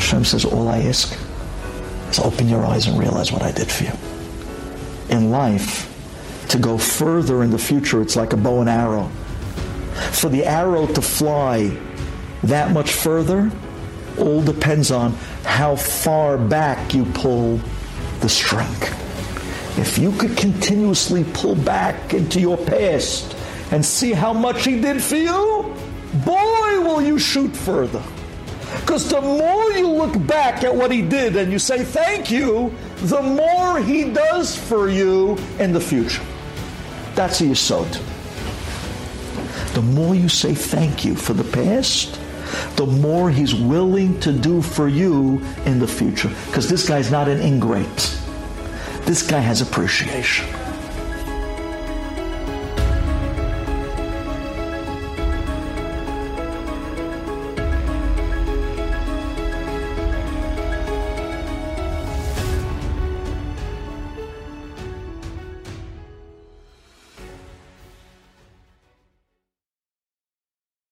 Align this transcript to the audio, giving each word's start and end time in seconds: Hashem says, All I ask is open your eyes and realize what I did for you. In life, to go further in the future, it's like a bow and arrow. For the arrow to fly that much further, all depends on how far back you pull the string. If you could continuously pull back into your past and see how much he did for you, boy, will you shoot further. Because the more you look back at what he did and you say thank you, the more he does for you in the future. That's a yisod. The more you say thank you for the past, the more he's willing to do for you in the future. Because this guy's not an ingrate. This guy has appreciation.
Hashem 0.00 0.24
says, 0.24 0.46
All 0.46 0.68
I 0.68 0.78
ask 0.78 1.14
is 2.08 2.18
open 2.20 2.48
your 2.48 2.64
eyes 2.64 2.86
and 2.86 2.98
realize 2.98 3.30
what 3.30 3.42
I 3.42 3.52
did 3.52 3.70
for 3.70 3.84
you. 3.84 3.92
In 5.14 5.30
life, 5.30 5.86
to 6.48 6.58
go 6.58 6.78
further 6.78 7.42
in 7.42 7.50
the 7.50 7.58
future, 7.58 8.00
it's 8.00 8.16
like 8.16 8.32
a 8.32 8.36
bow 8.38 8.60
and 8.60 8.70
arrow. 8.70 9.08
For 10.12 10.30
the 10.30 10.46
arrow 10.46 10.86
to 10.86 11.02
fly 11.02 11.76
that 12.44 12.72
much 12.72 12.94
further, 12.94 13.52
all 14.18 14.40
depends 14.40 14.90
on 14.90 15.12
how 15.44 15.76
far 15.76 16.38
back 16.38 16.94
you 16.94 17.04
pull 17.04 17.60
the 18.20 18.28
string. 18.30 18.74
If 19.76 19.98
you 19.98 20.12
could 20.12 20.34
continuously 20.34 21.24
pull 21.34 21.56
back 21.56 22.14
into 22.14 22.40
your 22.40 22.56
past 22.56 23.36
and 23.70 23.84
see 23.84 24.12
how 24.12 24.32
much 24.32 24.64
he 24.64 24.80
did 24.80 25.02
for 25.02 25.16
you, 25.16 25.76
boy, 26.24 26.80
will 26.80 27.02
you 27.02 27.18
shoot 27.18 27.54
further. 27.54 28.02
Because 28.80 29.08
the 29.08 29.20
more 29.20 29.72
you 29.72 29.88
look 29.88 30.26
back 30.26 30.64
at 30.64 30.74
what 30.74 30.90
he 30.90 31.02
did 31.02 31.36
and 31.36 31.50
you 31.52 31.58
say 31.58 31.84
thank 31.84 32.30
you, 32.30 32.74
the 32.96 33.22
more 33.22 33.80
he 33.80 34.10
does 34.10 34.56
for 34.56 34.88
you 34.88 35.36
in 35.58 35.72
the 35.72 35.80
future. 35.80 36.22
That's 37.14 37.40
a 37.40 37.44
yisod. 37.44 37.90
The 39.74 39.82
more 39.82 40.14
you 40.14 40.28
say 40.28 40.54
thank 40.54 41.04
you 41.04 41.14
for 41.14 41.32
the 41.32 41.44
past, 41.44 42.20
the 42.76 42.86
more 42.86 43.30
he's 43.30 43.54
willing 43.54 44.18
to 44.20 44.32
do 44.32 44.62
for 44.62 44.88
you 44.88 45.40
in 45.64 45.78
the 45.78 45.86
future. 45.86 46.30
Because 46.46 46.68
this 46.68 46.88
guy's 46.88 47.10
not 47.10 47.28
an 47.28 47.40
ingrate. 47.40 48.18
This 49.02 49.22
guy 49.22 49.40
has 49.40 49.60
appreciation. 49.60 50.48